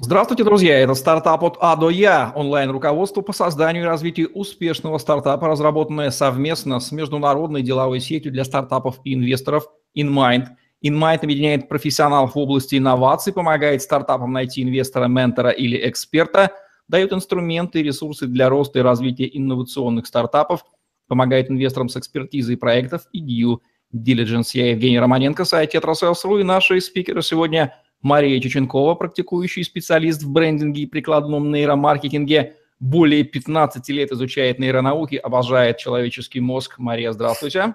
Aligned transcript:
Здравствуйте, 0.00 0.44
друзья! 0.44 0.78
Это 0.78 0.94
стартап 0.94 1.42
от 1.42 1.56
А 1.60 1.74
до 1.74 1.90
Я, 1.90 2.32
онлайн-руководство 2.36 3.20
по 3.20 3.32
созданию 3.32 3.82
и 3.82 3.86
развитию 3.86 4.30
успешного 4.32 4.98
стартапа, 4.98 5.48
разработанное 5.48 6.12
совместно 6.12 6.78
с 6.78 6.92
международной 6.92 7.62
деловой 7.62 7.98
сетью 7.98 8.30
для 8.30 8.44
стартапов 8.44 9.00
и 9.02 9.14
инвесторов 9.14 9.66
InMind. 9.96 10.50
InMind 10.84 11.18
объединяет 11.24 11.68
профессионалов 11.68 12.36
в 12.36 12.38
области 12.38 12.76
инноваций, 12.76 13.32
помогает 13.32 13.82
стартапам 13.82 14.32
найти 14.32 14.62
инвестора, 14.62 15.08
ментора 15.08 15.50
или 15.50 15.76
эксперта, 15.88 16.52
дает 16.86 17.12
инструменты 17.12 17.80
и 17.80 17.82
ресурсы 17.82 18.28
для 18.28 18.48
роста 18.48 18.78
и 18.78 18.82
развития 18.82 19.28
инновационных 19.36 20.06
стартапов, 20.06 20.64
помогает 21.08 21.50
инвесторам 21.50 21.88
с 21.88 21.96
экспертизой 21.96 22.56
проектов 22.56 23.02
и 23.12 23.20
due 23.20 23.58
diligence. 23.92 24.50
Я 24.52 24.70
Евгений 24.70 25.00
Романенко, 25.00 25.44
сайт 25.44 25.74
Tetrasales.ru 25.74 26.40
и 26.40 26.44
наши 26.44 26.80
спикеры 26.80 27.20
сегодня– 27.20 27.74
Мария 28.02 28.40
Чеченкова, 28.40 28.94
практикующий 28.94 29.64
специалист 29.64 30.22
в 30.22 30.30
брендинге 30.30 30.82
и 30.82 30.86
прикладном 30.86 31.50
нейромаркетинге, 31.50 32.54
более 32.80 33.24
15 33.24 33.88
лет 33.88 34.12
изучает 34.12 34.58
нейронауки, 34.58 35.16
обожает 35.16 35.78
человеческий 35.78 36.40
мозг. 36.40 36.78
Мария, 36.78 37.12
здравствуйте. 37.12 37.74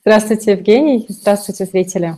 Здравствуйте, 0.00 0.52
Евгений. 0.52 1.06
Здравствуйте, 1.08 1.64
зрители. 1.64 2.14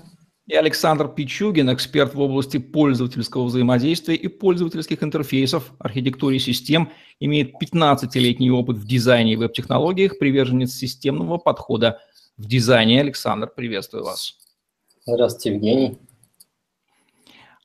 И 0.46 0.54
Александр 0.54 1.06
Пичугин, 1.06 1.72
эксперт 1.72 2.14
в 2.14 2.20
области 2.20 2.56
пользовательского 2.56 3.44
взаимодействия 3.44 4.16
и 4.16 4.26
пользовательских 4.26 5.00
интерфейсов, 5.04 5.72
архитектуре 5.78 6.40
систем, 6.40 6.90
имеет 7.20 7.52
15-летний 7.62 8.50
опыт 8.50 8.76
в 8.76 8.84
дизайне 8.84 9.34
и 9.34 9.36
веб-технологиях, 9.36 10.18
приверженец 10.18 10.72
системного 10.72 11.38
подхода 11.38 12.00
в 12.36 12.46
дизайне. 12.46 13.00
Александр, 13.00 13.48
приветствую 13.54 14.02
вас. 14.02 14.38
Здравствуйте, 15.06 15.54
Евгений. 15.54 15.98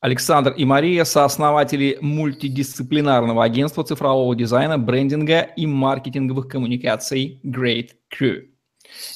Александр 0.06 0.52
и 0.52 0.66
Мария– 0.66 1.04
сооснователи 1.06 1.98
мультидисциплинарного 2.00 3.44
агентства 3.44 3.84
цифрового 3.84 4.36
дизайна, 4.36 4.78
брендинга 4.78 5.40
и 5.40 5.66
маркетинговых 5.66 6.48
коммуникаций 6.48 7.40
Great 7.44 7.90
Crew. 8.14 8.44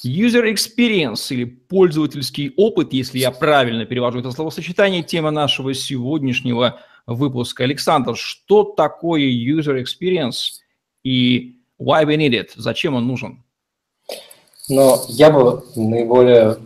User 0.04 0.52
experience 0.52 1.32
или 1.32 1.46
пользовательский 1.46 2.56
опыт, 2.58 2.92
если 2.92 3.20
я 3.20 3.30
правильно 3.30 3.86
перевожу 3.86 4.22
это 4.22 4.32
словосочетание, 4.32 5.04
тема 5.04 5.30
нашего 5.30 5.76
сегодняшнего 5.76 6.80
выпуска. 7.06 7.66
Александр, 7.66 8.16
что 8.16 8.64
такое 8.64 9.30
user 9.30 9.80
experience 9.80 10.54
и 11.04 11.60
why 11.80 12.04
we 12.04 12.18
need 12.18 12.32
it? 12.32 12.50
Зачем 12.56 12.96
он 12.96 13.06
нужен? 13.06 13.44
Но 14.68 15.06
я 15.08 15.30
бы 15.30 15.64
наиболее 15.76 16.58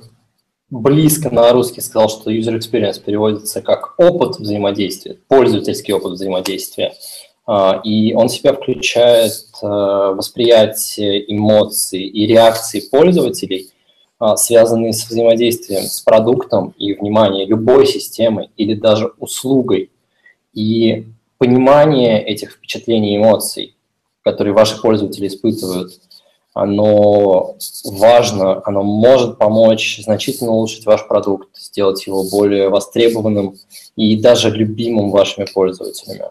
близко 0.79 1.29
на 1.29 1.51
русский 1.51 1.81
сказал, 1.81 2.09
что 2.09 2.31
user 2.31 2.57
experience 2.57 3.01
переводится 3.03 3.61
как 3.61 3.93
опыт 3.97 4.39
взаимодействия, 4.39 5.17
пользовательский 5.27 5.93
опыт 5.93 6.13
взаимодействия. 6.13 6.93
А, 7.45 7.81
и 7.83 8.13
он 8.13 8.29
себя 8.29 8.53
включает 8.53 9.33
а, 9.61 10.13
восприятие 10.13 11.31
эмоций 11.31 12.01
и 12.01 12.25
реакции 12.25 12.79
пользователей, 12.79 13.69
а, 14.17 14.35
связанные 14.35 14.93
с 14.93 15.07
взаимодействием 15.07 15.83
с 15.83 16.01
продуктом 16.01 16.73
и, 16.77 16.93
внимание, 16.93 17.45
любой 17.45 17.85
системой 17.85 18.49
или 18.57 18.73
даже 18.73 19.11
услугой. 19.19 19.91
И 20.53 21.05
понимание 21.37 22.23
этих 22.23 22.53
впечатлений 22.53 23.13
и 23.13 23.17
эмоций, 23.17 23.75
которые 24.23 24.53
ваши 24.53 24.81
пользователи 24.81 25.27
испытывают– 25.27 25.93
оно 26.53 27.57
важно, 27.83 28.61
оно 28.65 28.83
может 28.83 29.37
помочь 29.37 30.01
значительно 30.03 30.51
улучшить 30.51 30.85
ваш 30.85 31.07
продукт, 31.07 31.49
сделать 31.57 32.05
его 32.05 32.29
более 32.29 32.69
востребованным 32.69 33.55
и 33.95 34.15
даже 34.15 34.49
любимым 34.51 35.09
вашими 35.11 35.45
пользователями. 35.51 36.25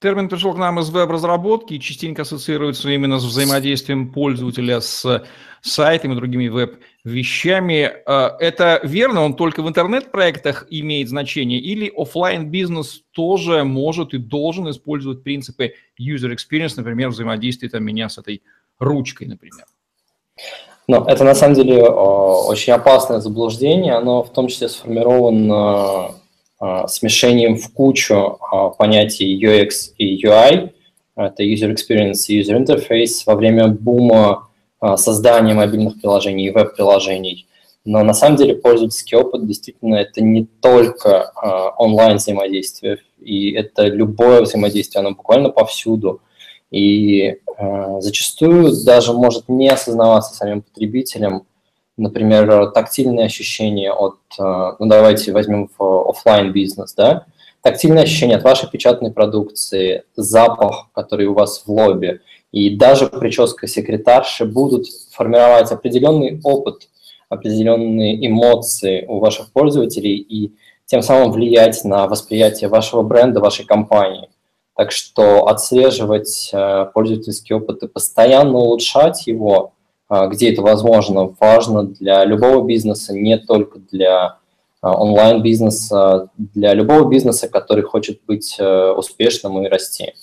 Термин 0.00 0.30
пришел 0.30 0.54
к 0.54 0.58
нам 0.58 0.80
из 0.80 0.88
веб-разработки 0.88 1.74
и 1.74 1.80
частенько 1.80 2.22
ассоциируется 2.22 2.88
именно 2.88 3.18
с 3.18 3.24
взаимодействием 3.24 4.10
пользователя 4.10 4.80
с 4.80 5.22
сайтами 5.60 6.14
другими 6.14 6.48
веб-вещами. 6.48 7.92
А, 8.06 8.34
это 8.40 8.80
верно? 8.82 9.20
Он 9.20 9.34
только 9.34 9.62
в 9.62 9.68
интернет-проектах 9.68 10.66
имеет 10.70 11.10
значение? 11.10 11.60
Или 11.60 11.92
офлайн 11.94 12.50
бизнес 12.50 13.02
тоже 13.10 13.62
может 13.64 14.14
и 14.14 14.18
должен 14.18 14.70
использовать 14.70 15.22
принципы 15.22 15.74
user 16.00 16.34
experience, 16.34 16.72
например, 16.76 17.10
взаимодействие 17.10 17.68
там, 17.68 17.84
меня 17.84 18.08
с 18.08 18.16
этой 18.16 18.42
ручкой, 18.80 19.28
например? 19.28 19.64
Ну, 20.88 21.04
это 21.04 21.22
на 21.22 21.34
самом 21.34 21.54
деле 21.54 21.84
очень 21.84 22.72
опасное 22.72 23.20
заблуждение. 23.20 23.94
Оно 23.94 24.24
в 24.24 24.32
том 24.32 24.48
числе 24.48 24.68
сформировано 24.68 26.14
а, 26.58 26.88
смешением 26.88 27.56
в 27.56 27.72
кучу 27.72 28.38
а, 28.40 28.70
понятий 28.70 29.40
UX 29.40 29.94
и 29.98 30.26
UI. 30.26 30.72
Это 31.14 31.44
User 31.44 31.72
Experience 31.72 32.24
и 32.28 32.40
User 32.40 32.58
Interface 32.58 33.22
во 33.26 33.36
время 33.36 33.68
бума 33.68 34.48
создания 34.96 35.52
мобильных 35.52 36.00
приложений 36.00 36.46
и 36.46 36.50
веб-приложений. 36.50 37.46
Но 37.84 38.02
на 38.02 38.14
самом 38.14 38.36
деле 38.36 38.54
пользовательский 38.54 39.16
опыт 39.16 39.46
действительно 39.46 39.96
это 39.96 40.22
не 40.22 40.46
только 40.46 41.30
онлайн 41.76 42.16
взаимодействие, 42.16 42.98
и 43.20 43.52
это 43.52 43.84
любое 43.84 44.40
взаимодействие, 44.40 45.00
оно 45.00 45.10
буквально 45.10 45.50
повсюду. 45.50 46.22
И 46.70 47.36
э, 47.56 48.00
зачастую 48.00 48.72
даже 48.84 49.12
может 49.12 49.48
не 49.48 49.68
осознаваться 49.68 50.34
самим 50.34 50.62
потребителем, 50.62 51.42
например, 51.96 52.70
тактильные 52.70 53.26
ощущения 53.26 53.92
от, 53.92 54.18
э, 54.38 54.42
ну 54.78 54.86
давайте 54.86 55.32
возьмем 55.32 55.68
офлайн 55.78 56.52
бизнес, 56.52 56.94
да, 56.94 57.26
тактильные 57.62 58.04
ощущения 58.04 58.36
от 58.36 58.44
вашей 58.44 58.70
печатной 58.70 59.12
продукции, 59.12 60.04
запах, 60.14 60.88
который 60.94 61.26
у 61.26 61.34
вас 61.34 61.64
в 61.66 61.68
лобби, 61.68 62.20
и 62.52 62.76
даже 62.76 63.08
прическа 63.08 63.66
секретарши 63.66 64.44
будут 64.44 64.86
формировать 65.10 65.72
определенный 65.72 66.40
опыт, 66.44 66.88
определенные 67.28 68.26
эмоции 68.26 69.04
у 69.06 69.18
ваших 69.18 69.52
пользователей 69.52 70.16
и 70.16 70.54
тем 70.86 71.02
самым 71.02 71.30
влиять 71.32 71.84
на 71.84 72.06
восприятие 72.06 72.68
вашего 72.68 73.02
бренда, 73.02 73.40
вашей 73.40 73.64
компании– 73.64 74.28
так 74.80 74.92
что 74.92 75.46
отслеживать 75.46 76.48
э, 76.54 76.86
пользовательский 76.94 77.54
опыт 77.54 77.82
и 77.82 77.86
постоянно 77.86 78.56
улучшать 78.56 79.26
его, 79.26 79.74
э, 80.08 80.26
где 80.30 80.50
это 80.50 80.62
возможно, 80.62 81.36
важно 81.38 81.82
для 81.82 82.24
любого 82.24 82.66
бизнеса, 82.66 83.12
не 83.12 83.36
только 83.36 83.78
для 83.78 84.38
э, 84.82 84.86
онлайн-бизнеса, 84.86 86.30
для 86.38 86.72
любого 86.72 87.10
бизнеса, 87.10 87.46
который 87.50 87.84
хочет 87.84 88.22
быть 88.26 88.58
успешным 88.58 89.62
и 89.62 89.68
расти. 89.68 90.14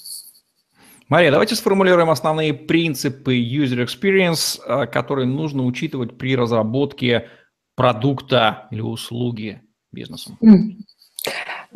Мария, 1.07 1.29
давайте 1.29 1.53
сформулируем 1.53 2.09
основные 2.09 2.55
принципы 2.55 3.37
user 3.37 3.85
experience, 3.85 4.87
которые 4.87 5.27
нужно 5.27 5.65
учитывать 5.65 6.17
при 6.17 6.35
разработке 6.35 7.29
продукта 7.75 8.67
или 8.71 8.81
услуги 8.81 9.61
бизнесу. 9.91 10.35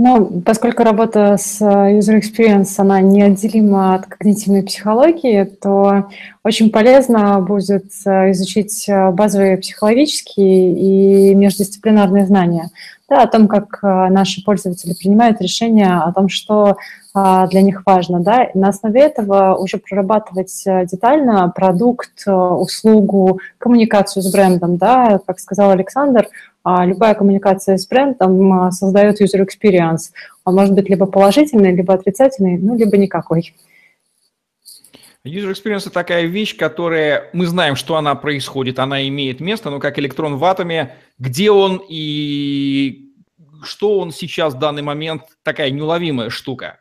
Ну, 0.04 0.42
поскольку 0.44 0.82
работа 0.82 1.38
с 1.38 1.62
э, 1.62 2.00
user 2.00 2.20
experience, 2.20 2.74
она 2.78 3.02
неотделима 3.02 3.94
от 3.94 4.08
когнитивной 4.08 4.64
психологии, 4.64 5.44
то 5.44 6.10
очень 6.44 6.72
полезно 6.72 7.40
будет 7.40 7.86
э, 8.08 8.32
изучить 8.32 8.90
э, 8.90 9.12
базовые 9.12 9.58
психологические 9.58 11.30
и 11.32 11.36
междисциплинарные 11.36 12.26
знания 12.26 12.72
да, 13.12 13.24
о 13.24 13.28
том, 13.28 13.48
как 13.50 13.80
наши 13.84 14.44
пользователи 14.44 14.94
принимают 14.94 15.42
решения, 15.42 15.98
о 15.98 16.12
том, 16.14 16.30
что 16.30 16.78
для 17.14 17.62
них 17.62 17.84
важно. 17.86 18.22
Да, 18.22 18.46
и 18.46 18.58
на 18.58 18.70
основе 18.70 19.02
этого 19.02 19.56
уже 19.56 19.78
прорабатывать 19.78 20.64
детально 20.66 21.52
продукт, 21.54 22.26
услугу, 22.26 23.42
коммуникацию 23.58 24.24
с 24.24 24.32
брендом. 24.32 24.78
Да, 24.78 25.20
как 25.28 25.40
сказал 25.40 25.72
Александр, 25.72 26.30
а 26.64 26.86
любая 26.86 27.14
коммуникация 27.16 27.78
с 27.78 27.88
брендом 27.88 28.54
а, 28.54 28.72
создает 28.72 29.20
user 29.22 29.46
experience. 29.46 30.12
Он 30.46 30.56
может 30.56 30.74
быть 30.76 30.90
либо 30.90 31.06
положительный, 31.06 31.76
либо 31.76 31.94
отрицательный, 31.94 32.58
ну, 32.58 32.76
либо 32.76 32.98
никакой. 32.98 33.54
User 35.26 35.52
experience– 35.52 35.82
это 35.82 35.92
такая 35.92 36.26
вещь, 36.26 36.58
которая 36.58 37.30
мы 37.34 37.46
знаем, 37.46 37.76
что 37.76 37.96
она 37.96 38.16
происходит, 38.16 38.80
она 38.80 39.08
имеет 39.08 39.40
место, 39.40 39.70
но 39.70 39.80
как 39.80 40.00
электрон 40.00 40.38
в 40.38 40.44
атоме, 40.44 40.96
где 41.20 41.52
он 41.52 41.80
и 41.88 43.12
что 43.64 44.00
он 44.00 44.12
сейчас 44.12 44.56
в 44.56 44.60
данный 44.60 44.82
момент, 44.82 45.22
такая 45.44 45.70
неуловимая 45.70 46.32
штука. 46.32 46.80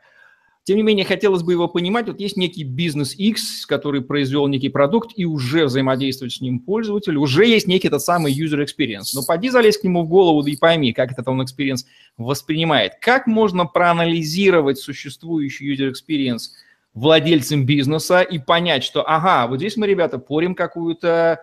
Тем 0.64 0.76
не 0.76 0.82
менее, 0.82 1.04
хотелось 1.04 1.42
бы 1.42 1.52
его 1.52 1.68
понимать. 1.68 2.06
Вот 2.06 2.20
есть 2.20 2.38
некий 2.38 2.64
бизнес 2.64 3.14
X, 3.14 3.66
который 3.66 4.02
произвел 4.02 4.46
некий 4.46 4.68
продукт, 4.70 5.10
и 5.16 5.26
уже 5.26 5.66
взаимодействует 5.66 6.32
с 6.32 6.40
ним 6.40 6.60
пользователь, 6.60 7.16
уже 7.16 7.46
есть 7.46 7.66
некий 7.66 7.88
этот 7.88 8.02
самый 8.02 8.32
user 8.32 8.64
experience. 8.64 9.10
Но 9.14 9.22
поди 9.22 9.50
залезь 9.50 9.78
к 9.78 9.84
нему 9.84 10.04
в 10.04 10.08
голову, 10.08 10.42
да 10.42 10.50
и 10.50 10.56
пойми, 10.56 10.94
как 10.94 11.12
этот 11.12 11.28
он 11.28 11.42
experience 11.42 11.84
воспринимает. 12.16 12.92
Как 13.00 13.26
можно 13.26 13.66
проанализировать 13.66 14.78
существующий 14.78 15.74
user 15.74 15.92
experience 15.92 16.52
владельцам 16.94 17.64
бизнеса 17.66 18.20
и 18.20 18.38
понять, 18.38 18.84
что, 18.84 19.02
ага, 19.06 19.46
вот 19.46 19.58
здесь 19.58 19.76
мы, 19.76 19.86
ребята, 19.86 20.18
порим 20.18 20.54
какую-то 20.54 21.40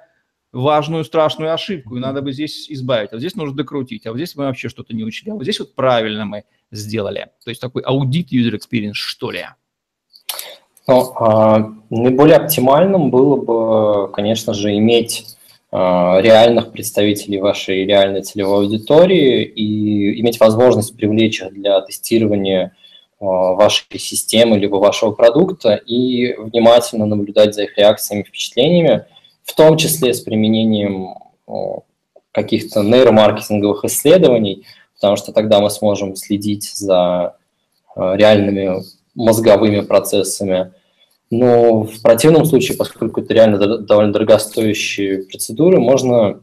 важную, 0.52 1.04
страшную 1.04 1.54
ошибку, 1.54 1.98
и 1.98 2.00
надо 2.00 2.22
бы 2.22 2.32
здесь 2.32 2.70
избавить, 2.70 3.12
а 3.14 3.20
здесь 3.20 3.36
нужно 3.36 3.56
докрутить, 3.56 4.06
а 4.06 4.12
вот 4.12 4.18
здесь 4.18 4.36
мы 4.36 4.46
вообще 4.46 4.70
что-то 4.70 4.96
не 4.96 5.04
учли, 5.04 5.32
а 5.32 5.36
вот 5.36 5.44
здесь 5.44 5.60
вот 5.60 5.76
правильно 5.76 6.26
мы 6.26 6.44
сделали? 6.72 7.28
То 7.44 7.50
есть 7.50 7.62
такой 7.62 7.82
аудит 7.84 8.32
user 8.32 8.58
experience, 8.58 8.94
что 8.94 9.32
ли? 9.32 9.46
Ну, 10.88 11.14
а, 11.18 11.74
наиболее 11.90 12.38
оптимальным 12.38 13.12
было 13.12 13.36
бы, 13.36 14.12
конечно 14.14 14.54
же, 14.54 14.76
иметь 14.78 15.38
а, 15.70 16.20
реальных 16.22 16.72
представителей 16.72 17.42
вашей 17.42 17.86
реальной 17.86 18.22
целевой 18.22 18.66
аудитории 18.66 19.44
и 19.44 20.22
иметь 20.22 20.40
возможность 20.40 20.96
привлечь 20.96 21.42
их 21.42 21.54
для 21.54 21.82
тестирования 21.82 22.74
вашей 23.20 24.00
системы 24.00 24.58
либо 24.58 24.76
вашего 24.76 25.12
продукта 25.12 25.74
и 25.74 26.34
внимательно 26.34 27.06
наблюдать 27.06 27.56
за 27.56 27.64
их 27.64 27.78
реакциями, 27.78 28.24
впечатлениями, 28.24 29.06
в 29.44 29.56
том 29.56 29.78
числе 29.78 30.14
с 30.14 30.22
применением 30.22 31.16
каких-то 32.32 32.84
нейромаркетинговых 32.84 33.86
исследований, 33.86 34.66
потому 34.96 35.16
что 35.16 35.32
тогда 35.32 35.60
мы 35.60 35.70
сможем 35.70 36.16
следить 36.16 36.70
за 36.76 37.36
реальными 37.96 38.84
мозговыми 39.16 39.82
процессами. 39.82 40.74
Но 41.32 41.84
в 41.84 42.02
противном 42.04 42.46
случае, 42.46 42.78
поскольку 42.78 43.22
это 43.22 43.34
реально 43.34 43.80
довольно 43.80 44.14
дорогостоящие 44.14 45.24
процедуры, 45.24 45.80
можно 45.80 46.40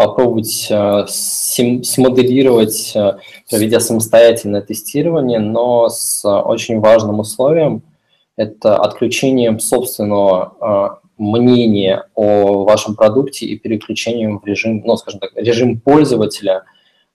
попробовать 0.00 0.68
э, 0.70 1.04
смоделировать, 1.08 2.92
э, 2.96 3.18
проведя 3.50 3.80
самостоятельное 3.80 4.62
тестирование, 4.62 5.40
но 5.40 5.90
с 5.90 6.26
очень 6.26 6.80
важным 6.80 7.18
условием– 7.18 7.82
это 8.36 8.78
отключением 8.78 9.60
собственного 9.60 10.98
э, 10.98 11.06
мнения 11.18 12.04
о 12.14 12.64
вашем 12.64 12.96
продукте 12.96 13.44
и 13.44 13.58
переключением 13.58 14.38
в 14.38 14.46
режим, 14.46 14.80
ну, 14.86 14.96
скажем 14.96 15.20
так, 15.20 15.32
режим 15.34 15.78
пользователя. 15.78 16.64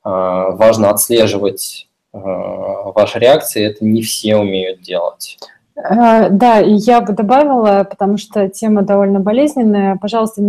Важно 0.03 0.91
отслеживать 0.91 1.87
ваши 2.13 3.17
реакции, 3.17 3.65
это 3.65 3.83
не 3.83 4.03
все 4.03 4.35
умеют 4.35 4.81
делать. 4.81 5.39
Э, 5.75 6.29
да, 6.29 6.59
я 6.59 7.01
бы 7.01 7.13
добавила, 7.13 7.85
потому 7.89 8.17
что 8.17 8.47
тема 8.49 8.81
довольно 8.81 9.19
болезненная, 9.19 9.97
пожалуйста, 9.97 10.41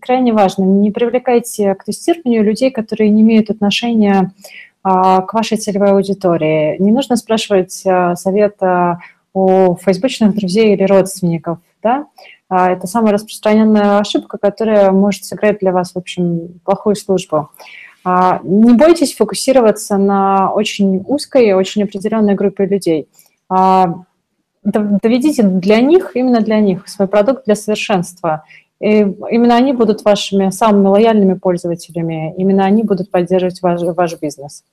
крайне 0.00 0.32
важно, 0.32 0.64
не 0.64 0.90
привлекайте 0.90 1.74
к 1.74 1.84
тестированию 1.84 2.44
людей, 2.44 2.70
которые 2.70 3.10
не 3.10 3.22
имеют 3.22 3.50
отношения 3.50 4.32
а, 4.82 5.22
к 5.22 5.34
вашей 5.34 5.56
целевой 5.56 5.92
аудитории. 5.92 6.76
Не 6.78 6.92
нужно 6.92 7.16
спрашивать 7.16 7.82
а, 7.86 8.14
совета 8.14 9.00
у 9.32 9.76
фейсбучных 9.76 10.36
друзей 10.36 10.74
или 10.74 10.84
родственников, 10.84 11.58
да? 11.82 12.06
А, 12.48 12.70
это 12.70 12.86
самая 12.86 13.14
распространенная 13.14 13.98
ошибка, 13.98 14.38
которая 14.38 14.92
может 14.92 15.24
сыграть 15.24 15.58
для 15.58 15.72
вас, 15.72 15.92
в 15.92 15.98
общем, 15.98 16.60
плохую 16.64 16.96
службу. 16.96 17.50
Не 18.04 18.74
бойтесь 18.74 19.16
фокусироваться 19.16 19.96
на 19.96 20.52
очень 20.52 21.02
узкой, 21.08 21.52
очень 21.54 21.82
определенной 21.82 22.36
группе 22.36 22.64
людей 22.64 23.08
доведите 24.66 25.42
для 25.42 25.80
них, 25.80 26.12
именно 26.14 26.40
для 26.40 26.60
них, 26.60 26.88
свой 26.88 27.08
продукт 27.08 27.44
для 27.46 27.54
совершенства. 27.54 28.44
И 28.80 28.98
именно 28.98 29.56
они 29.56 29.72
будут 29.72 30.04
вашими 30.04 30.50
самыми 30.50 30.88
лояльными 30.88 31.34
пользователями, 31.34 32.34
именно 32.36 32.64
они 32.64 32.82
будут 32.82 33.10
поддерживать 33.10 33.62
ваш, 33.62 33.80
ваш 33.82 34.20
бизнес. 34.20 34.64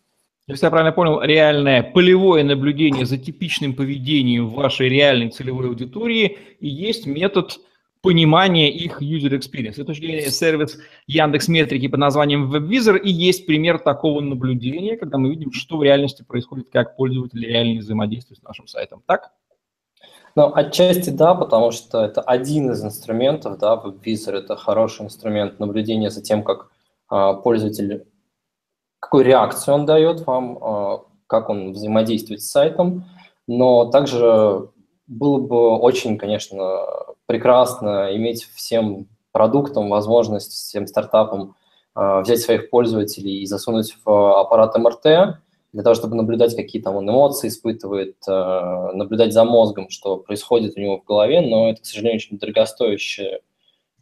Если 0.45 0.65
я 0.65 0.71
правильно 0.71 0.91
понял, 0.91 1.21
реальное 1.21 1.83
полевое 1.83 2.43
наблюдение 2.43 3.05
за 3.05 3.17
типичным 3.17 3.73
поведением 3.75 4.49
вашей 4.49 4.89
реальной 4.89 5.29
целевой 5.29 5.67
аудитории 5.67 6.37
и 6.59 6.67
есть 6.67 7.07
метод 7.07 7.59
понимания 8.01 8.69
их 8.69 9.01
user 9.01 9.39
experience. 9.39 9.75
Это 9.75 9.85
точки 9.85 10.29
сервис 10.29 10.77
Яндекс 11.07 11.47
Метрики 11.47 11.87
под 11.87 12.01
названием 12.01 12.53
WebVisor 12.53 12.99
и 12.99 13.09
есть 13.09 13.45
пример 13.45 13.79
такого 13.79 14.19
наблюдения, 14.19 14.97
когда 14.97 15.17
мы 15.17 15.29
видим, 15.29 15.53
что 15.53 15.77
в 15.77 15.83
реальности 15.83 16.23
происходит, 16.27 16.67
как 16.69 16.97
пользователи 16.97 17.45
реально 17.45 17.79
взаимодействуют 17.79 18.39
с 18.39 18.43
нашим 18.43 18.67
сайтом. 18.67 19.01
Так? 19.05 19.31
Ну, 20.35 20.51
отчасти 20.53 21.11
да, 21.11 21.35
потому 21.35 21.71
что 21.71 22.03
это 22.03 22.21
один 22.21 22.71
из 22.71 22.83
инструментов, 22.83 23.59
да, 23.59 23.75
WebVisor– 23.75 24.31
это 24.33 24.55
хороший 24.55 25.05
инструмент 25.05 25.59
наблюдения 25.59 26.09
за 26.09 26.23
тем, 26.23 26.43
как 26.43 26.71
а, 27.07 27.33
пользователь, 27.33 28.07
какую 28.99 29.25
реакцию 29.25 29.75
он 29.75 29.85
дает 29.85 30.25
вам, 30.25 30.57
а, 30.59 31.03
как 31.27 31.49
он 31.49 31.73
взаимодействует 31.73 32.41
с 32.41 32.49
сайтом, 32.49 33.05
но 33.47 33.85
также 33.85 34.69
было 35.05 35.37
бы 35.39 35.77
очень, 35.77 36.17
конечно, 36.17 36.85
прекрасно 37.27 38.15
иметь 38.15 38.43
всем 38.55 39.07
продуктам 39.31 39.89
возможность, 39.89 40.51
всем 40.53 40.87
стартапам 40.87 41.55
а, 41.93 42.21
взять 42.21 42.41
своих 42.41 42.71
пользователей 42.71 43.41
и 43.41 43.45
засунуть 43.45 43.95
в 44.03 44.39
аппарат 44.39 44.75
МРТ, 44.75 45.37
для 45.73 45.81
того, 45.81 45.95
чтобы 45.95 46.15
наблюдать, 46.15 46.55
какие 46.55 46.81
там 46.81 46.95
он 46.95 47.09
эмоции 47.09 47.47
испытывает, 47.47 48.15
э, 48.27 48.91
наблюдать 48.93 49.33
за 49.33 49.43
мозгом, 49.43 49.89
что 49.89 50.17
происходит 50.17 50.77
у 50.77 50.79
него 50.79 50.99
в 50.99 51.03
голове, 51.03 51.41
но 51.41 51.71
это, 51.71 51.81
к 51.81 51.85
сожалению, 51.85 52.17
очень 52.17 52.37
дорогостоящая 52.37 53.41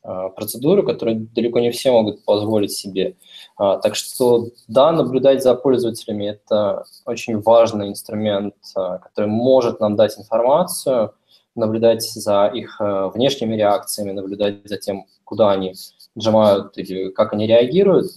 э, 0.03 0.29
процедура, 0.35 0.83
которую 0.83 1.29
далеко 1.33 1.59
не 1.59 1.71
все 1.71 1.91
могут 1.91 2.25
позволить 2.25 2.73
себе. 2.73 3.15
А, 3.55 3.77
так 3.77 3.95
что, 3.95 4.47
да, 4.67 4.91
наблюдать 4.91 5.43
за 5.43 5.55
пользователями– 5.55 6.25
это 6.45 6.83
очень 7.05 7.39
важный 7.39 7.87
инструмент, 7.87 8.55
э, 8.75 8.97
который 9.01 9.27
может 9.27 9.79
нам 9.79 9.95
дать 9.95 10.19
информацию, 10.19 11.13
наблюдать 11.55 12.03
за 12.03 12.47
их 12.47 12.77
внешними 12.79 13.55
реакциями, 13.55 14.11
наблюдать 14.11 14.65
за 14.65 14.77
тем, 14.77 15.05
куда 15.25 15.51
они 15.51 15.73
нажимают 16.15 16.77
или 16.77 17.09
как 17.09 17.33
они 17.33 17.45
реагируют. 17.45 18.07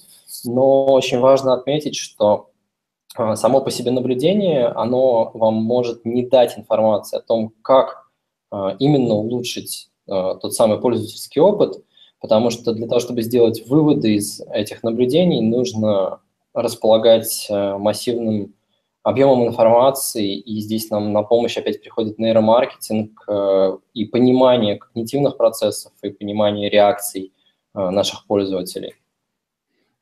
Но 0.45 0.87
очень 0.87 1.19
важно 1.19 1.53
отметить, 1.53 1.97
что 1.97 2.51
само 3.15 3.61
по 3.61 3.71
себе 3.71 3.91
наблюдение, 3.91 4.67
оно 4.67 5.31
вам 5.35 5.55
может 5.55 6.05
не 6.05 6.27
дать 6.27 6.59
информации 6.59 7.19
о 7.19 7.23
том, 7.23 7.53
как 7.63 8.09
а, 8.51 8.77
именно 8.79 9.15
улучшить 9.15 9.89
а, 10.09 10.35
тот 10.35 10.55
самый 10.55 10.81
пользовательский 10.81 11.41
опыт, 11.41 11.83
потому 12.21 12.51
что 12.51 12.73
для 12.73 12.89
того, 12.89 13.01
чтобы 13.01 13.23
сделать 13.23 13.67
выводы 13.69 14.17
из 14.17 14.41
этих 14.53 14.83
наблюдений, 14.83 15.41
нужно 15.41 16.21
располагать 16.55 17.49
массивным 17.51 18.55
объемом 19.03 19.49
информации, 19.49 20.37
и 20.37 20.61
здесь 20.61 20.89
нам 20.89 21.13
на 21.13 21.25
помощь 21.25 21.59
опять 21.59 21.83
приходит 21.83 22.21
нейромаркетинг 22.21 23.27
и 23.93 24.05
понимание 24.05 24.77
когнитивных 24.77 25.37
процессов, 25.37 25.93
и 26.03 26.11
понимание 26.11 26.71
реакций 26.71 27.33
наших 27.75 28.25
пользователей. 28.29 28.95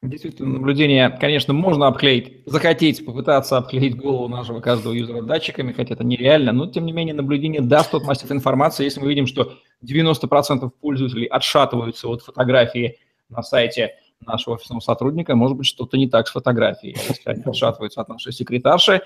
Действительно, 0.02 0.54
наблюдение, 0.54 1.10
конечно, 1.10 1.52
можно 1.52 1.86
обклеить, 1.86 2.42
захотеть 2.44 3.06
попытаться 3.06 3.56
обклеить 3.56 3.96
голову 3.96 4.26
нашего 4.26 4.58
каждого 4.58 4.92
юзера 4.92 5.22
датчиками, 5.22 5.72
хотя 5.72 5.94
это 5.94 6.02
нереально, 6.02 6.50
но 6.50 6.66
тем 6.66 6.86
не 6.86 6.92
менее 6.92 7.14
наблюдение 7.14 7.60
даст 7.60 7.92
тот 7.92 8.02
массив 8.02 8.32
информации. 8.32 8.82
Если 8.82 8.98
мы 8.98 9.08
видим, 9.08 9.28
что 9.28 9.52
90% 9.86 10.68
пользователей 10.80 11.26
отшатываются 11.26 12.08
от 12.08 12.22
фотографии 12.22 12.98
на 13.28 13.44
сайте 13.44 13.94
нашего 14.26 14.54
офисного 14.54 14.80
сотрудника, 14.80 15.36
может 15.36 15.56
быть, 15.56 15.66
что-то 15.66 15.96
не 15.96 16.08
так 16.08 16.26
с 16.26 16.32
фотографией. 16.32 16.96
Если 17.08 17.30
они 17.30 17.42
отшатываются 17.44 18.00
от 18.00 18.08
нашей 18.08 18.32
секретарши, 18.32 19.02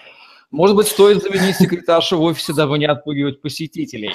может 0.51 0.77
быть, 0.77 0.87
стоит 0.87 1.23
заменить 1.23 1.57
секретаршу 1.57 2.17
в 2.17 2.23
офисе, 2.23 2.55
дабы 2.55 2.79
не 2.79 2.87
отпугивать 2.87 3.43
посетителей. 3.43 4.15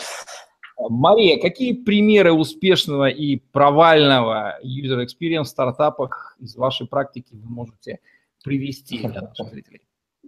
Мария, 0.89 1.39
какие 1.39 1.73
примеры 1.73 2.33
успешного 2.33 3.09
и 3.09 3.37
провального 3.37 4.59
user 4.63 5.05
experience 5.05 5.43
в 5.43 5.47
стартапах 5.47 6.35
из 6.39 6.55
вашей 6.55 6.87
практики 6.87 7.33
вы 7.33 7.49
можете 7.49 7.99
привести 8.43 8.99
для 8.99 9.21
наших 9.21 9.49
зрителей? 9.49 9.81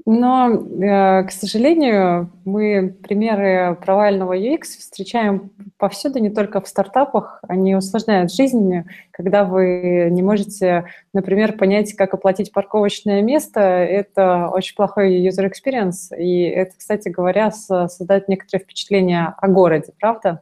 Но, 0.05 0.49
э, 0.49 1.23
к 1.23 1.31
сожалению, 1.31 2.29
мы 2.43 2.93
примеры 3.03 3.77
провального 3.79 4.37
UX 4.37 4.63
встречаем 4.63 5.51
повсюду, 5.77 6.19
не 6.19 6.29
только 6.29 6.59
в 6.59 6.67
стартапах. 6.67 7.39
Они 7.47 7.73
усложняют 7.73 8.33
жизнь, 8.33 8.83
когда 9.11 9.45
вы 9.45 10.09
не 10.11 10.21
можете, 10.21 10.85
например, 11.13 11.53
понять, 11.57 11.93
как 11.93 12.13
оплатить 12.13 12.51
парковочное 12.51 13.21
место. 13.21 13.61
Это 13.61 14.49
очень 14.49 14.75
плохой 14.75 15.25
user 15.25 15.49
experience, 15.49 16.13
и 16.17 16.43
это, 16.43 16.73
кстати 16.77 17.07
говоря, 17.07 17.51
создает 17.51 18.27
некоторое 18.27 18.61
впечатление 18.61 19.33
о 19.37 19.47
городе, 19.47 19.93
правда? 19.99 20.41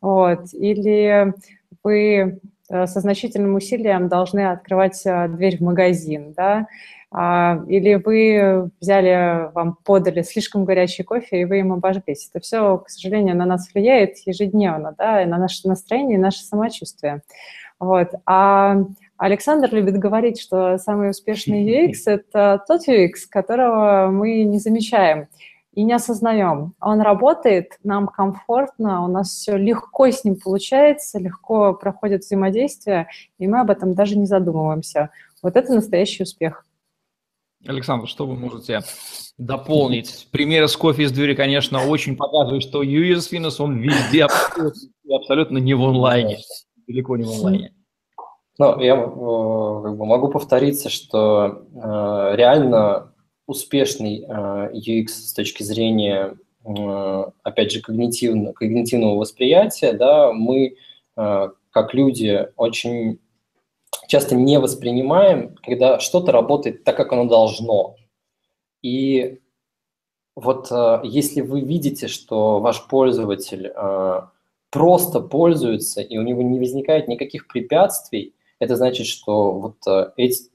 Вот. 0.00 0.54
Или 0.54 1.34
вы 1.82 2.40
э, 2.68 2.86
со 2.86 3.00
значительным 3.00 3.56
усилием 3.56 4.06
должны 4.06 4.50
открывать 4.50 5.02
э, 5.04 5.28
дверь 5.28 5.58
в 5.58 5.62
магазин, 5.62 6.32
да, 6.32 6.68
или 7.12 8.00
вы 8.04 8.70
взяли, 8.80 9.50
вам 9.52 9.76
подали 9.84 10.22
слишком 10.22 10.64
горячий 10.64 11.02
кофе, 11.02 11.40
и 11.40 11.44
вы 11.44 11.58
им 11.58 11.72
обожглись. 11.72 12.30
Это 12.32 12.40
все, 12.40 12.78
к 12.78 12.88
сожалению, 12.88 13.36
на 13.36 13.46
нас 13.46 13.68
влияет 13.74 14.18
ежедневно, 14.26 14.94
да, 14.96 15.22
и 15.22 15.26
на 15.26 15.38
наше 15.38 15.66
настроение, 15.66 16.18
и 16.18 16.20
наше 16.20 16.44
самочувствие. 16.44 17.22
Вот. 17.80 18.10
А 18.26 18.76
Александр 19.16 19.70
любит 19.72 19.98
говорить, 19.98 20.40
что 20.40 20.78
самый 20.78 21.10
успешный 21.10 21.64
UX– 21.88 21.94
это 22.06 22.62
тот 22.68 22.86
UX, 22.86 23.12
которого 23.28 24.10
мы 24.12 24.44
не 24.44 24.58
замечаем 24.58 25.26
и 25.72 25.82
не 25.82 25.92
осознаем. 25.92 26.74
Он 26.80 27.00
работает, 27.00 27.78
нам 27.82 28.06
комфортно, 28.06 29.04
у 29.04 29.08
нас 29.08 29.30
все 29.30 29.56
легко 29.56 30.08
с 30.08 30.24
ним 30.24 30.36
получается, 30.36 31.18
легко 31.18 31.74
проходит 31.74 32.22
взаимодействие, 32.22 33.08
и 33.38 33.46
мы 33.46 33.60
об 33.60 33.70
этом 33.70 33.94
даже 33.94 34.16
не 34.16 34.26
задумываемся. 34.26 35.10
Вот 35.42 35.56
это 35.56 35.74
настоящий 35.74 36.22
успех. 36.22 36.66
Александр, 37.66 38.08
что 38.08 38.26
вы 38.26 38.36
можете 38.36 38.80
дополнить? 39.36 40.28
Примеры 40.30 40.66
с 40.68 40.76
кофе 40.76 41.04
из 41.04 41.12
двери, 41.12 41.34
конечно, 41.34 41.84
очень 41.84 42.16
показывают, 42.16 42.62
что 42.62 42.82
US 42.82 43.30
Finance, 43.30 43.56
он 43.58 43.78
везде 43.78 44.24
абсолютно, 44.24 44.80
абсолютно 45.14 45.58
не 45.58 45.74
в 45.74 45.84
онлайне, 45.84 46.38
далеко 46.86 47.16
не 47.16 47.24
в 47.24 47.30
онлайне. 47.30 47.74
Ну, 48.58 48.78
я 48.80 48.94
э, 48.94 48.98
как 48.98 49.96
бы, 49.96 50.06
могу 50.06 50.28
повториться, 50.28 50.90
что 50.90 51.64
э, 51.72 52.36
реально 52.36 53.14
успешный 53.46 54.20
э, 54.20 54.70
UX 54.74 55.08
с 55.08 55.32
точки 55.32 55.62
зрения, 55.62 56.36
э, 56.64 57.24
опять 57.42 57.72
же, 57.72 57.80
когнитивно, 57.80 58.52
когнитивного 58.52 59.16
восприятия, 59.16 59.92
да, 59.92 60.32
мы 60.32 60.76
э, 61.16 61.48
как 61.70 61.94
люди 61.94 62.48
очень 62.56 63.18
часто 64.10 64.34
не 64.34 64.58
воспринимаем, 64.58 65.54
когда 65.62 66.00
что-то 66.00 66.32
работает 66.32 66.82
так, 66.82 66.96
как 66.96 67.12
оно 67.12 67.26
должно. 67.26 67.94
И 68.82 69.38
вот 70.34 70.66
э, 70.72 71.00
если 71.04 71.42
вы 71.42 71.60
видите, 71.60 72.08
что 72.08 72.58
ваш 72.58 72.88
пользователь 72.88 73.72
э, 73.72 74.20
просто 74.70 75.20
пользуется, 75.20 76.00
и 76.00 76.18
у 76.18 76.22
него 76.22 76.42
не 76.42 76.58
возникает 76.58 77.06
никаких 77.06 77.46
препятствий, 77.46 78.34
это 78.58 78.74
значит, 78.74 79.06
что 79.06 79.52
вот 79.52 79.76
э, 79.86 80.10
эти, 80.16 80.50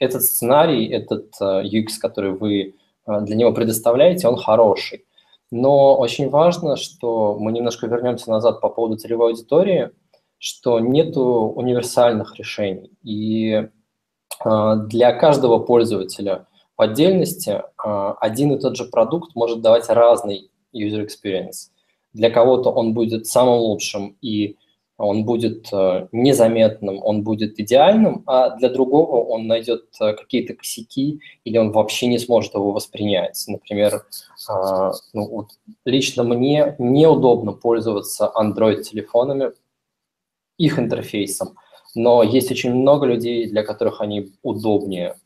этот 0.00 0.24
сценарий, 0.24 0.88
этот 0.88 1.40
UX, 1.40 2.00
который 2.00 2.32
вы 2.32 2.74
для 3.06 3.36
него 3.36 3.52
предоставляете, 3.52 4.26
он 4.26 4.36
хороший. 4.36 5.04
Но 5.52 5.96
очень 5.96 6.30
важно, 6.30 6.76
что 6.76 7.36
мы 7.38 7.52
немножко 7.52 7.86
вернемся 7.86 8.28
назад 8.30 8.60
по 8.60 8.68
поводу 8.68 8.96
целевой 8.96 9.30
аудитории– 9.30 9.90
что 10.38 10.78
нет 10.80 11.16
универсальных 11.16 12.36
решений. 12.38 12.92
И 13.02 13.68
а, 14.40 14.76
для 14.76 15.12
каждого 15.12 15.58
пользователя 15.58 16.46
в 16.76 16.82
отдельности 16.82 17.62
а, 17.76 18.12
один 18.14 18.52
и 18.52 18.60
тот 18.60 18.76
же 18.76 18.84
продукт 18.84 19.34
может 19.34 19.60
давать 19.60 19.88
разный 19.88 20.50
user 20.72 21.06
experience. 21.06 21.70
Для 22.12 22.30
кого-то 22.30 22.70
он 22.70 22.94
будет 22.94 23.26
самым 23.26 23.58
лучшим 23.58 24.16
и 24.20 24.56
он 24.96 25.24
будет 25.24 25.68
а, 25.72 26.08
незаметным, 26.12 27.00
он 27.02 27.24
будет 27.24 27.58
идеальным, 27.58 28.22
а 28.26 28.50
для 28.56 28.68
другого 28.68 29.22
он 29.24 29.48
найдет 29.48 29.86
какие-то 29.98 30.54
косяки 30.54 31.20
или 31.42 31.58
он 31.58 31.72
вообще 31.72 32.06
не 32.06 32.18
сможет 32.18 32.54
его 32.54 32.70
воспринять. 32.70 33.44
Например, 33.48 34.04
ну, 35.12 35.28
вот 35.28 35.48
лично 35.84 36.22
мне 36.22 36.76
неудобно 36.78 37.52
пользоваться 37.52 38.30
Android-телефонами, 38.36 39.52
их 40.58 40.78
интерфейсом, 40.78 41.56
но 41.94 42.22
есть 42.22 42.50
очень 42.50 42.74
много 42.74 43.06
людей, 43.06 43.48
для 43.48 43.62
которых 43.62 44.00
они 44.00 44.32
удобнее. 44.42 45.16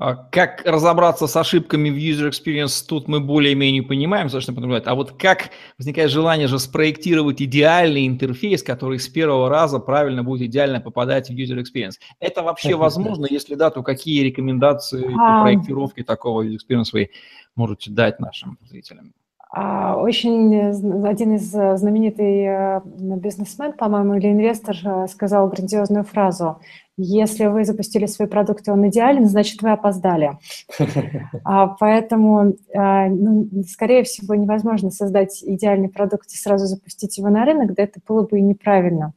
А 0.00 0.14
как 0.14 0.62
разобраться 0.64 1.26
с 1.26 1.34
ошибками 1.36 1.90
в 1.90 1.96
user 1.96 2.30
experience, 2.30 2.86
тут 2.86 3.08
мы 3.08 3.18
более-менее 3.18 3.82
понимаем, 3.82 4.28
что 4.28 4.52
понимать. 4.52 4.86
А 4.86 4.94
вот 4.94 5.10
как 5.10 5.50
возникает 5.76 6.12
желание 6.12 6.46
же 6.46 6.60
спроектировать 6.60 7.42
идеальный 7.42 8.06
интерфейс, 8.06 8.62
который 8.62 9.00
с 9.00 9.08
первого 9.08 9.48
раза 9.48 9.80
правильно 9.80 10.22
будет 10.22 10.42
идеально 10.42 10.80
попадать 10.80 11.30
в 11.30 11.32
user 11.32 11.60
experience? 11.60 11.94
Это 12.20 12.44
вообще 12.44 12.76
возможно? 12.76 13.26
Если 13.28 13.56
да, 13.56 13.70
то 13.70 13.82
какие 13.82 14.22
рекомендации 14.22 15.02
по 15.02 15.42
проектировке 15.42 16.04
такого 16.04 16.42
user 16.42 16.58
experience 16.58 16.90
вы 16.92 17.10
можете 17.56 17.90
дать 17.90 18.20
нашим 18.20 18.56
зрителям? 18.70 19.12
А, 19.50 19.96
очень 19.96 21.06
один 21.06 21.36
из 21.36 21.54
э, 21.54 21.76
знаменитый 21.78 22.42
э, 22.44 22.80
бизнесмен, 22.84 23.72
по-моему, 23.72 24.14
или 24.14 24.30
инвестор 24.30 24.76
э, 24.84 25.06
сказал 25.08 25.48
грандиозную 25.48 26.04
фразу. 26.04 26.58
Если 26.98 27.46
вы 27.46 27.64
запустили 27.64 28.04
свой 28.06 28.28
продукт, 28.28 28.68
и 28.68 28.70
он 28.70 28.86
идеален, 28.88 29.26
значит, 29.26 29.62
вы 29.62 29.70
опоздали. 29.70 30.38
А, 31.44 31.68
поэтому, 31.68 32.54
ну, 32.74 33.48
скорее 33.68 34.02
всего, 34.02 34.34
невозможно 34.34 34.90
создать 34.90 35.42
идеальный 35.42 35.88
продукт 35.88 36.30
и 36.32 36.36
сразу 36.36 36.66
запустить 36.66 37.16
его 37.16 37.28
на 37.28 37.44
рынок, 37.44 37.74
да 37.74 37.84
это 37.84 38.00
было 38.06 38.22
бы 38.22 38.38
и 38.38 38.42
неправильно. 38.42 39.14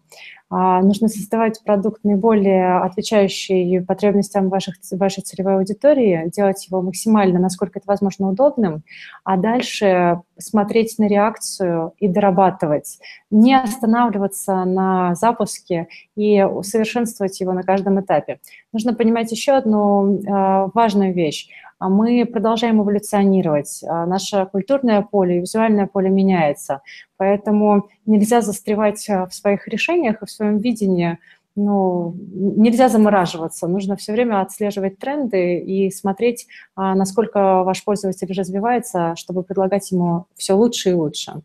А, 0.54 0.82
нужно 0.82 1.08
создавать 1.08 1.64
продукт 1.64 2.04
наиболее 2.04 2.80
отвечающий 2.80 3.82
потребностям 3.82 4.50
ваших, 4.50 4.76
вашей 4.92 5.24
целевой 5.24 5.56
аудитории, 5.56 6.30
делать 6.30 6.68
его 6.68 6.82
максимально, 6.82 7.40
насколько 7.40 7.80
это 7.80 7.88
возможно, 7.88 8.28
удобным, 8.28 8.84
а 9.24 9.38
дальше 9.38 10.20
смотреть 10.38 11.00
на 11.00 11.08
реакцию 11.08 11.94
и 12.00 12.10
дорабатывать. 12.10 13.00
Не 13.30 13.56
останавливаться 13.56 14.66
на 14.66 15.16
запуске 15.16 15.88
и 16.18 16.44
усовершенствовать 16.44 17.40
его 17.40 17.54
на 17.54 17.64
каждом 17.64 18.02
этапе. 18.02 18.40
Нужно 18.74 18.94
понимать 18.94 19.32
еще 19.32 19.54
одну 19.54 20.22
а, 20.28 20.70
важную 20.74 21.14
вещь 21.14 21.48
мы 21.90 22.26
продолжаем 22.26 22.82
эволюционировать. 22.82 23.82
Наше 23.84 24.48
культурное 24.52 25.02
поле 25.02 25.38
и 25.38 25.40
визуальное 25.42 25.88
поле 25.88 26.10
меняется. 26.10 26.82
Поэтому 27.18 27.90
нельзя 28.06 28.42
застревать 28.42 29.08
в 29.08 29.32
своих 29.32 29.68
решениях 29.68 30.22
и 30.22 30.26
в 30.26 30.32
своем 30.32 30.58
видении. 30.60 31.18
Ну, 31.56 32.16
нельзя 32.34 32.88
замораживаться. 32.88 33.68
Нужно 33.68 33.98
все 33.98 34.14
время 34.14 34.40
отслеживать 34.42 34.98
тренды 35.00 35.60
и 35.60 35.92
смотреть, 35.92 36.48
насколько 36.78 37.64
ваш 37.64 37.84
пользователь 37.84 38.32
развивается, 38.32 39.16
чтобы 39.18 39.44
предлагать 39.44 39.92
ему 39.92 40.28
все 40.38 40.54
лучше 40.54 40.92
и 40.92 40.94
лучше. 40.94 41.42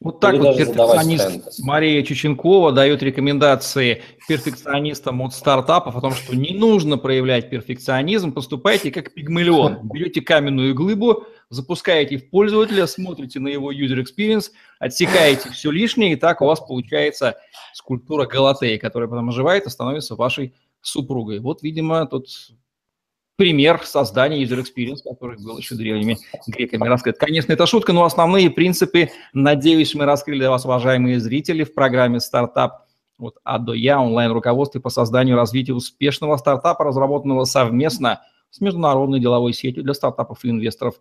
Вот 0.00 0.20
так 0.20 0.34
Или 0.34 0.42
вот 0.42 0.56
перфекционист 0.56 1.58
Мария 1.58 2.04
Чученкова 2.04 2.70
дает 2.70 3.02
рекомендации 3.02 4.02
перфекционистам 4.28 5.20
от 5.22 5.34
стартапов 5.34 5.96
о 5.96 6.00
том, 6.00 6.12
что 6.12 6.36
не 6.36 6.54
нужно 6.54 6.98
проявлять 6.98 7.50
перфекционизм, 7.50 8.32
поступайте 8.32 8.92
как 8.92 9.12
пигмалион. 9.12 9.88
Берете 9.88 10.20
каменную 10.20 10.72
глыбу, 10.72 11.24
запускаете 11.50 12.18
в 12.18 12.30
пользователя, 12.30 12.86
смотрите 12.86 13.40
на 13.40 13.48
его 13.48 13.72
user 13.72 14.00
experience, 14.00 14.52
отсекаете 14.78 15.50
все 15.50 15.72
лишнее, 15.72 16.12
и 16.12 16.16
так 16.16 16.42
у 16.42 16.46
вас 16.46 16.60
получается 16.60 17.36
скульптура 17.74 18.26
Галатеи, 18.26 18.76
которая 18.76 19.08
потом 19.08 19.30
оживает 19.30 19.66
и 19.66 19.70
становится 19.70 20.14
вашей 20.14 20.54
супругой. 20.80 21.40
Вот, 21.40 21.62
видимо, 21.62 22.06
тут 22.06 22.28
пример 23.38 23.80
создания 23.84 24.42
user 24.42 24.60
experience, 24.60 24.98
который 25.04 25.38
был 25.38 25.56
еще 25.58 25.76
древними 25.76 26.18
греками 26.48 26.88
раскрыт. 26.88 27.18
Конечно, 27.18 27.52
это 27.52 27.66
шутка, 27.66 27.92
но 27.92 28.04
основные 28.04 28.50
принципы, 28.50 29.10
надеюсь, 29.32 29.94
мы 29.94 30.06
раскрыли 30.06 30.40
для 30.40 30.50
вас, 30.50 30.64
уважаемые 30.64 31.20
зрители, 31.20 31.62
в 31.62 31.72
программе 31.72 32.18
«Стартап» 32.18 32.86
от 33.16 33.36
А 33.44 33.58
до 33.58 33.74
Я, 33.74 34.00
онлайн-руководстве 34.00 34.80
по 34.80 34.90
созданию 34.90 35.36
и 35.36 35.38
развитию 35.38 35.76
успешного 35.76 36.36
стартапа, 36.36 36.84
разработанного 36.84 37.44
совместно 37.44 38.22
с 38.50 38.60
международной 38.60 39.20
деловой 39.20 39.52
сетью 39.52 39.84
для 39.84 39.94
стартапов 39.94 40.44
и 40.44 40.50
инвесторов 40.50 40.96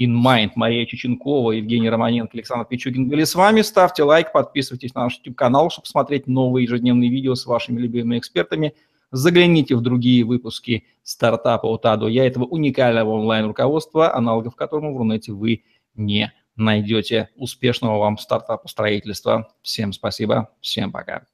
InMind. 0.00 0.52
Мария 0.56 0.86
Чеченкова, 0.86 1.52
Евгений 1.52 1.88
Романенко, 1.88 2.32
Александр 2.34 2.64
Пичугин 2.64 3.08
были 3.08 3.22
с 3.22 3.36
вами. 3.36 3.62
Ставьте 3.62 4.02
лайк, 4.02 4.32
подписывайтесь 4.32 4.92
на 4.94 5.04
наш 5.04 5.18
YouTube-канал, 5.18 5.70
чтобы 5.70 5.86
смотреть 5.86 6.26
новые 6.26 6.64
ежедневные 6.64 7.10
видео 7.10 7.36
с 7.36 7.46
вашими 7.46 7.78
любимыми 7.78 8.18
экспертами– 8.18 8.74
Загляните 9.10 9.76
в 9.76 9.80
другие 9.82 10.24
выпуски 10.24 10.84
стартапа 11.02 11.66
от 11.66 11.82
до 11.82 12.08
Я, 12.08 12.26
этого 12.26 12.44
уникального 12.44 13.10
онлайн-руководства, 13.10 14.14
аналогов 14.14 14.56
которому 14.56 14.94
в 14.94 14.98
Рунете 14.98 15.32
вы 15.32 15.64
не 15.94 16.32
найдете. 16.56 17.30
Успешного 17.36 17.98
вам 17.98 18.18
стартапа 18.18 18.68
строительства. 18.68 19.48
Всем 19.62 19.92
спасибо, 19.92 20.50
всем 20.60 20.90
пока. 20.90 21.26